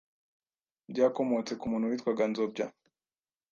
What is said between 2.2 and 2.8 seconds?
Nzobya